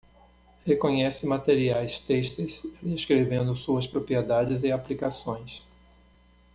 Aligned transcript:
Reconhece 0.65 1.27
materiais 1.27 1.99
têxteis, 1.99 2.65
descrevendo 2.81 3.53
suas 3.55 3.85
propriedades 3.85 4.63
e 4.63 4.71
aplicações. 4.71 5.61